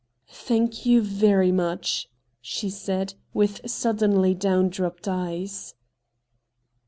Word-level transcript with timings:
'Thank 0.47 0.83
you, 0.87 1.03
very 1.03 1.51
much', 1.51 2.09
she 2.41 2.71
said, 2.71 3.13
with 3.35 3.69
suddenly 3.69 4.33
down 4.33 4.69
dropped 4.69 5.07
eyes. 5.07 5.75